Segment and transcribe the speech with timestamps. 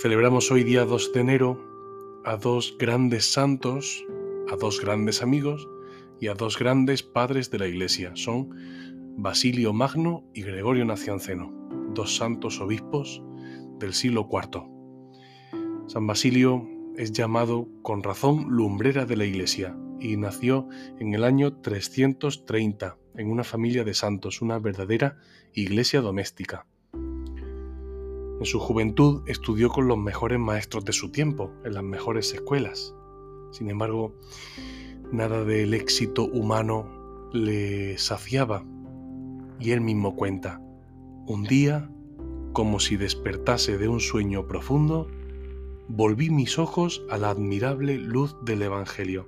[0.00, 1.60] Celebramos hoy día 2 de enero
[2.24, 4.02] a dos grandes santos,
[4.50, 5.68] a dos grandes amigos
[6.18, 8.12] y a dos grandes padres de la Iglesia.
[8.14, 8.48] Son
[9.18, 11.52] Basilio Magno y Gregorio Nacianceno,
[11.92, 13.22] dos santos obispos
[13.78, 14.62] del siglo IV.
[15.86, 20.66] San Basilio es llamado con razón lumbrera de la Iglesia y nació
[20.98, 25.18] en el año 330 en una familia de santos, una verdadera
[25.52, 26.64] iglesia doméstica.
[28.40, 32.94] En su juventud estudió con los mejores maestros de su tiempo, en las mejores escuelas.
[33.52, 34.14] Sin embargo,
[35.12, 38.64] nada del éxito humano le saciaba.
[39.58, 40.58] Y él mismo cuenta,
[41.26, 41.90] un día,
[42.54, 45.06] como si despertase de un sueño profundo,
[45.88, 49.26] volví mis ojos a la admirable luz del Evangelio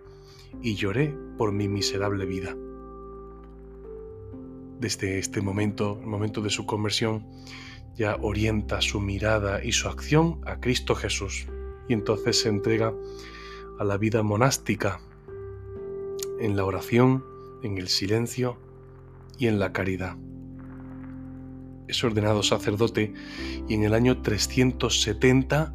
[0.63, 2.57] y lloré por mi miserable vida.
[4.81, 7.27] Desde este momento, el momento de su conversión,
[7.97, 11.47] ya orienta su mirada y su acción a Cristo Jesús
[11.89, 12.95] y entonces se entrega
[13.79, 15.01] a la vida monástica
[16.41, 17.25] en la oración,
[17.63, 18.57] en el silencio
[19.39, 20.17] y en la caridad.
[21.89, 23.13] Es ordenado sacerdote
[23.69, 25.75] y en el año 370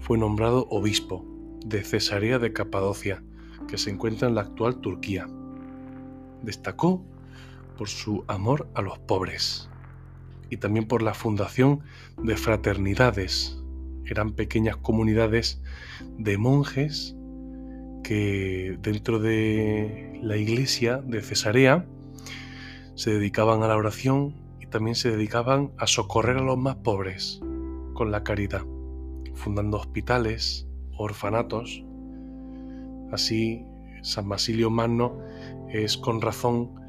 [0.00, 1.24] fue nombrado obispo
[1.64, 3.22] de Cesarea de Capadocia,
[3.66, 5.26] que se encuentra en la actual Turquía.
[6.42, 7.04] Destacó
[7.76, 9.68] por su amor a los pobres
[10.50, 11.80] y también por la fundación
[12.22, 13.58] de fraternidades.
[14.06, 15.60] Eran pequeñas comunidades
[16.16, 17.14] de monjes
[18.02, 21.86] que dentro de la iglesia de Cesarea
[22.94, 27.40] se dedicaban a la oración y también se dedicaban a socorrer a los más pobres
[27.94, 28.62] con la caridad,
[29.34, 31.84] fundando hospitales, orfanatos.
[33.12, 33.64] Así,
[34.02, 35.18] San Basilio Magno
[35.68, 36.80] es con razón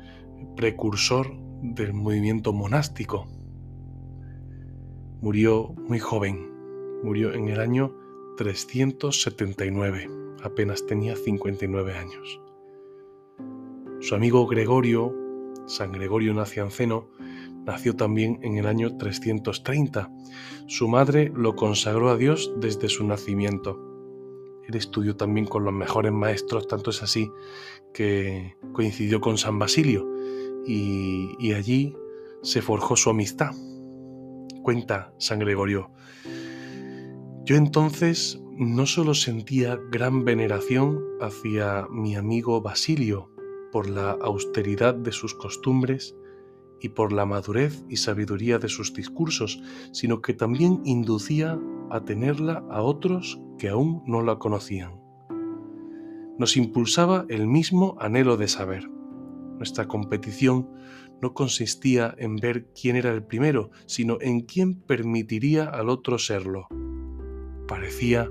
[0.55, 3.27] precursor del movimiento monástico
[5.21, 6.49] Murió muy joven,
[7.03, 7.93] murió en el año
[8.37, 10.07] 379,
[10.41, 12.39] apenas tenía 59 años.
[13.99, 15.13] Su amigo Gregorio,
[15.67, 17.09] San Gregorio Nacianceno,
[17.65, 20.09] nació también en el año 330.
[20.67, 23.77] Su madre lo consagró a Dios desde su nacimiento.
[24.69, 27.29] Él estudió también con los mejores maestros, tanto es así
[27.93, 30.07] que coincidió con San Basilio
[30.65, 31.93] y, y allí
[32.41, 33.53] se forjó su amistad
[34.63, 35.91] cuenta San Gregorio.
[37.45, 43.31] Yo entonces no solo sentía gran veneración hacia mi amigo Basilio
[43.71, 46.15] por la austeridad de sus costumbres
[46.81, 49.61] y por la madurez y sabiduría de sus discursos,
[49.91, 51.59] sino que también inducía
[51.89, 54.99] a tenerla a otros que aún no la conocían.
[56.37, 58.89] Nos impulsaba el mismo anhelo de saber.
[59.59, 60.69] Nuestra competición
[61.21, 66.67] no consistía en ver quién era el primero, sino en quién permitiría al otro serlo.
[67.67, 68.29] Parecía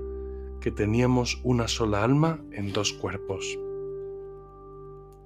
[0.59, 3.57] que teníamos una sola alma en dos cuerpos.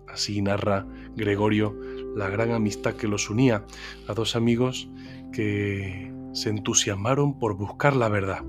[0.07, 1.75] Así narra Gregorio
[2.15, 3.65] la gran amistad que los unía
[4.07, 4.89] a dos amigos
[5.31, 8.43] que se entusiasmaron por buscar la verdad.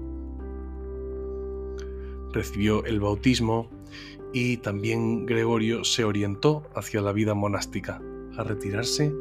[2.32, 3.70] Recibió el bautismo
[4.34, 8.02] y también Gregorio se orientó hacia la vida monástica
[8.36, 9.14] a retirarse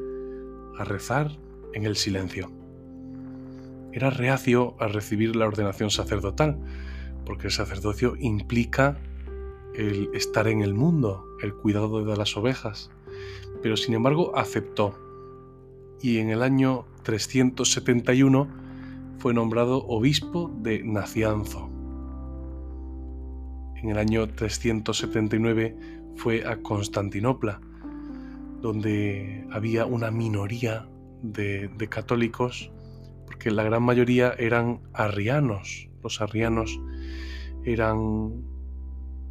[0.78, 1.31] a rezar
[1.74, 2.51] en el silencio.
[3.91, 6.57] Era reacio a recibir la ordenación sacerdotal,
[7.28, 8.97] porque el sacerdocio implica
[9.75, 12.90] el estar en el mundo, el cuidado de las ovejas,
[13.62, 14.97] pero sin embargo aceptó
[16.01, 18.48] y en el año 371
[19.19, 21.73] fue nombrado obispo de Nacianzo.
[23.83, 25.75] En el año 379
[26.15, 27.59] fue a Constantinopla,
[28.62, 30.88] donde había una minoría
[31.21, 32.71] de, católicos,
[33.25, 35.89] porque la gran mayoría eran arrianos.
[36.01, 36.80] Los arrianos
[37.65, 37.97] eran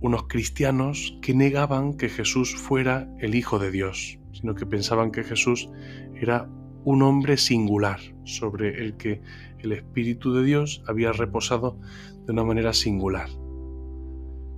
[0.03, 5.25] unos cristianos que negaban que Jesús fuera el Hijo de Dios, sino que pensaban que
[5.25, 5.71] Jesús
[6.15, 6.47] era
[6.85, 9.23] un hombre singular sobre el que
[9.61, 11.81] el Espíritu de Dios había reposado
[12.27, 13.31] de una manera singular.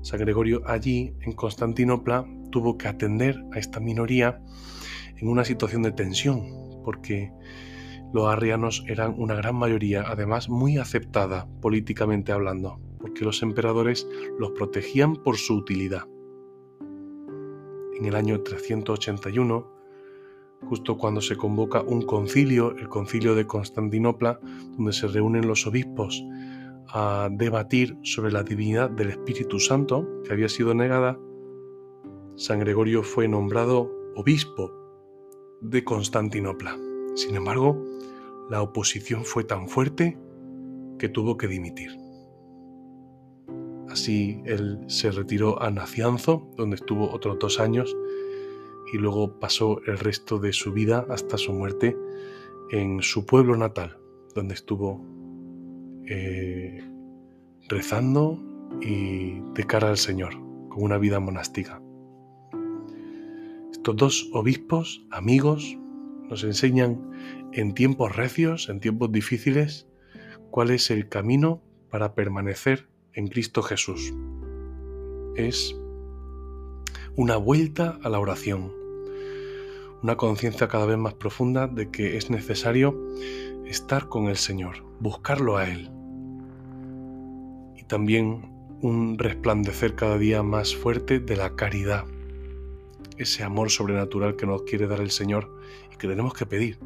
[0.05, 4.39] San Gregorio allí, en Constantinopla, tuvo que atender a esta minoría
[5.17, 6.45] en una situación de tensión,
[6.85, 7.33] porque
[8.13, 12.79] los arrianos eran una gran mayoría, además muy aceptada políticamente hablando,
[13.15, 14.07] que los emperadores
[14.39, 16.03] los protegían por su utilidad.
[17.99, 19.73] En el año 381,
[20.69, 24.39] justo cuando se convoca un concilio, el concilio de Constantinopla,
[24.77, 26.23] donde se reúnen los obispos
[26.89, 31.19] a debatir sobre la divinidad del Espíritu Santo, que había sido negada,
[32.37, 34.73] San Gregorio fue nombrado obispo
[35.61, 36.77] de Constantinopla.
[37.15, 37.81] Sin embargo,
[38.51, 40.19] la oposición fue tan fuerte
[40.99, 41.91] que tuvo que dimitir.
[43.89, 47.97] Así él se retiró a Nacianzo, donde estuvo otros dos años,
[48.93, 51.97] y luego pasó el resto de su vida hasta su muerte
[52.71, 53.99] en su pueblo natal,
[54.35, 55.14] donde estuvo
[56.07, 56.83] eh,
[57.69, 58.43] rezando
[58.81, 60.35] y de cara al Señor,
[60.69, 61.81] con una vida monástica.
[63.73, 65.79] Estos dos obispos, amigos,
[66.29, 67.11] nos enseñan
[67.53, 69.87] en tiempos recios, en tiempos difíciles,
[70.51, 74.13] cuál es el camino para permanecer en Cristo Jesús.
[75.37, 75.77] Es
[77.17, 78.73] una vuelta a la oración,
[80.03, 82.99] una conciencia cada vez más profunda de que es necesario
[83.67, 85.91] estar con el Señor, buscarlo a Él.
[87.77, 92.05] Y también un resplandecer cada día más fuerte de la caridad,
[93.17, 95.51] ese amor sobrenatural que nos quiere dar el Señor
[95.93, 96.79] y que tenemos que pedir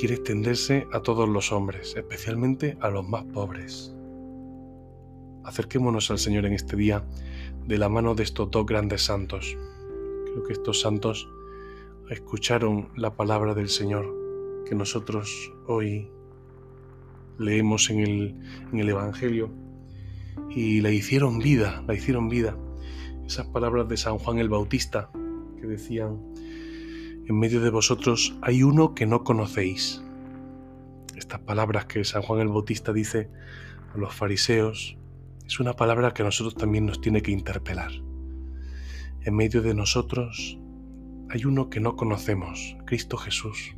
[0.00, 3.94] quiere extenderse a todos los hombres, especialmente a los más pobres.
[5.44, 7.04] Acerquémonos al Señor en este día
[7.66, 9.58] de la mano de estos dos grandes santos.
[10.24, 11.28] Creo que estos santos
[12.08, 14.19] escucharon la palabra del Señor
[14.70, 16.08] que nosotros hoy
[17.40, 18.36] leemos en el,
[18.72, 19.50] en el Evangelio
[20.48, 22.56] y la hicieron vida, la hicieron vida.
[23.26, 25.10] Esas palabras de San Juan el Bautista
[25.60, 26.20] que decían,
[27.26, 30.04] en medio de vosotros hay uno que no conocéis.
[31.16, 33.28] Estas palabras que San Juan el Bautista dice
[33.92, 34.96] a los fariseos
[35.44, 37.90] es una palabra que a nosotros también nos tiene que interpelar.
[39.22, 40.60] En medio de nosotros
[41.28, 43.74] hay uno que no conocemos, Cristo Jesús.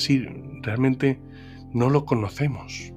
[0.00, 0.26] Sí,
[0.62, 1.20] realmente
[1.74, 2.90] no lo conocemos.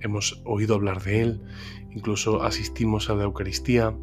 [0.00, 1.42] Hemos oído hablar de Él,
[1.90, 3.96] incluso asistimos a la Eucaristía,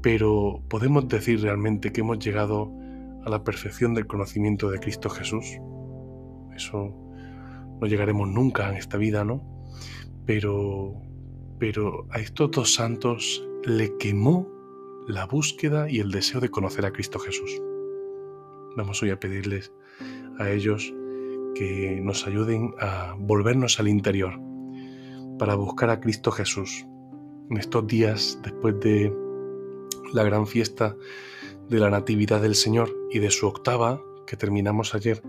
[0.00, 2.70] pero ¿podemos decir realmente que hemos llegado
[3.26, 5.44] a la perfección del conocimiento de Cristo Jesús?
[6.54, 6.94] Eso
[7.80, 9.42] no llegaremos nunca en esta vida, ¿no?
[10.24, 10.94] Pero,
[11.58, 14.48] pero a estos dos santos le quemó
[15.08, 17.60] la búsqueda y el deseo de conocer a Cristo Jesús.
[18.76, 19.72] Vamos hoy a pedirles
[20.38, 20.92] a ellos
[21.54, 24.40] que nos ayuden a volvernos al interior
[25.38, 26.86] para buscar a Cristo Jesús.
[27.50, 29.12] En estos días, después de
[30.12, 30.96] la gran fiesta
[31.68, 35.22] de la Natividad del Señor y de su octava, que terminamos ayer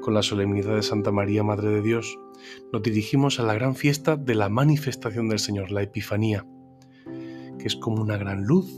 [0.00, 2.18] con la solemnidad de Santa María, Madre de Dios,
[2.72, 6.46] nos dirigimos a la gran fiesta de la manifestación del Señor, la Epifanía,
[7.58, 8.70] que es como una gran luz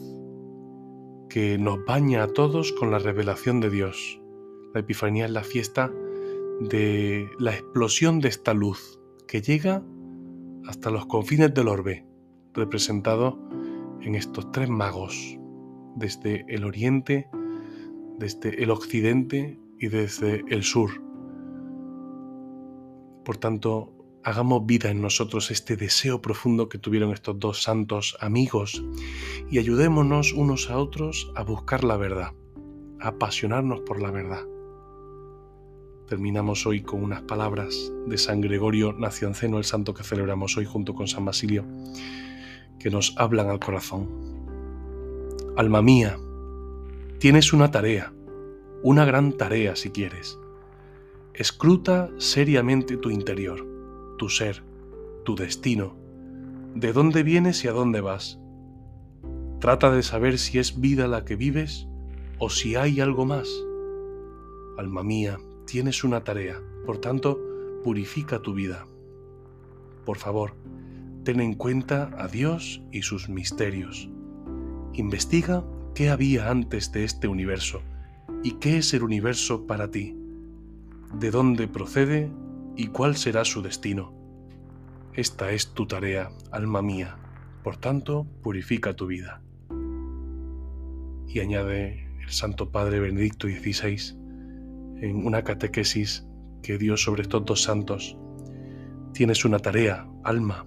[1.29, 4.21] que nos baña a todos con la revelación de Dios.
[4.77, 5.91] La Epifanía es la fiesta
[6.61, 9.83] de la explosión de esta luz que llega
[10.67, 12.05] hasta los confines del orbe,
[12.53, 13.39] representado
[14.03, 15.39] en estos tres magos,
[15.95, 17.27] desde el oriente,
[18.19, 20.91] desde el occidente y desde el sur.
[23.25, 28.85] Por tanto, hagamos vida en nosotros este deseo profundo que tuvieron estos dos santos amigos
[29.51, 32.35] y ayudémonos unos a otros a buscar la verdad,
[33.01, 34.47] a apasionarnos por la verdad.
[36.09, 40.95] Terminamos hoy con unas palabras de San Gregorio Nacionceno, el santo que celebramos hoy junto
[40.95, 41.65] con San Basilio,
[42.79, 44.09] que nos hablan al corazón.
[45.57, 46.17] Alma mía,
[47.19, 48.13] tienes una tarea,
[48.85, 50.39] una gran tarea si quieres.
[51.35, 53.67] Escruta seriamente tu interior,
[54.17, 54.63] tu ser,
[55.25, 55.97] tu destino,
[56.77, 58.39] de dónde vienes y a dónde vas.
[59.59, 61.89] Trata de saber si es vida la que vives
[62.39, 63.49] o si hay algo más.
[64.79, 67.39] Alma mía, tienes una tarea, por tanto,
[67.85, 68.87] purifica tu vida.
[70.05, 70.55] Por favor,
[71.25, 74.09] ten en cuenta a Dios y sus misterios
[74.97, 75.63] Investiga
[75.95, 77.83] qué había antes de este universo
[78.43, 80.17] y qué es el universo para ti,
[81.13, 82.33] de dónde procede
[82.77, 84.15] y cuál será su destino.
[85.13, 87.19] Esta es tu tarea, alma mía,
[87.63, 89.43] por tanto, purifica tu vida.
[91.29, 94.17] Y añade el Santo Padre Benedicto XVI
[95.01, 96.27] en una catequesis
[96.63, 98.17] que dio sobre estos dos santos.
[99.13, 100.67] Tienes una tarea, alma,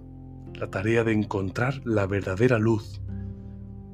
[0.53, 3.01] la tarea de encontrar la verdadera luz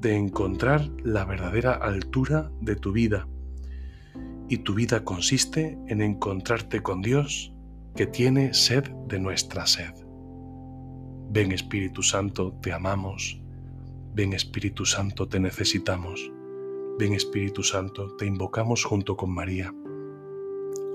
[0.05, 3.27] de encontrar la verdadera altura de tu vida.
[4.47, 7.51] Y tu vida consiste en encontrarte con Dios
[7.95, 9.93] que tiene sed de nuestra sed.
[11.31, 13.41] Ven Espíritu Santo, te amamos.
[14.13, 16.31] Ven Espíritu Santo, te necesitamos.
[16.99, 19.73] Ven Espíritu Santo, te invocamos junto con María.